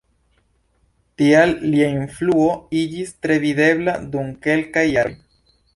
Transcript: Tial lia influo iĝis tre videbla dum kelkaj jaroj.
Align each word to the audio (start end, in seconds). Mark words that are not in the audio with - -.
Tial 1.21 1.53
lia 1.67 1.91
influo 1.97 2.49
iĝis 2.83 3.15
tre 3.27 3.41
videbla 3.47 3.99
dum 4.17 4.35
kelkaj 4.49 4.91
jaroj. 4.95 5.19